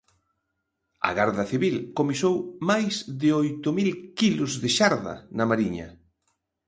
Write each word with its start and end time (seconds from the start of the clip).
A 1.09 1.09
Garda 1.17 1.43
Civil 1.51 1.75
comisou 1.97 2.35
máis 2.69 2.95
de 3.21 3.29
oito 3.41 3.69
mil 3.77 3.89
quilos 4.19 4.51
de 4.63 4.69
xarda 4.77 5.15
na 5.37 5.45
Mariña. 5.49 5.87